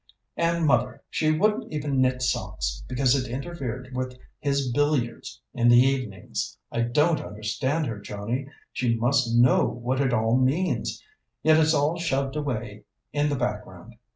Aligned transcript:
"And 0.35 0.65
mother 0.65 1.03
she 1.11 1.31
wouldn't 1.37 1.71
even 1.71 2.01
knit 2.01 2.23
socks, 2.23 2.83
because 2.87 3.13
it 3.15 3.31
interfered 3.31 3.91
with 3.95 4.17
his 4.39 4.71
billiards 4.71 5.41
in 5.53 5.69
the 5.69 5.77
evenings! 5.77 6.57
I 6.71 6.81
don't 6.81 7.21
understand 7.21 7.85
her, 7.85 7.99
Johnnie. 7.99 8.47
She 8.73 8.95
must 8.95 9.31
know 9.35 9.63
what 9.65 10.01
it 10.01 10.11
all 10.11 10.37
means, 10.37 11.03
yet 11.43 11.59
it's 11.59 11.75
all 11.75 11.99
shoved 11.99 12.35
away 12.35 12.83
in 13.13 13.29
the 13.29 13.35
background. 13.35 13.93